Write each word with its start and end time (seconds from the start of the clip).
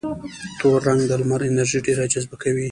تور 0.59 0.79
رنګ 0.87 1.01
د 1.07 1.11
لمر 1.21 1.41
انرژي 1.49 1.79
ډېره 1.85 2.05
جذبه 2.13 2.35
کوي. 2.43 2.67